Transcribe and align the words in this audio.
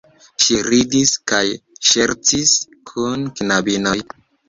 Ŝi 0.45 0.55
ridis 0.67 1.11
kaj 1.33 1.43
ŝercis 1.91 2.57
kun 2.93 3.33
knabinoj. 3.39 3.99